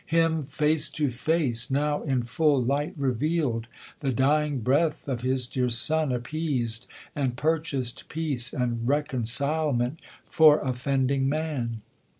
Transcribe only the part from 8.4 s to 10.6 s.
And reconcilement for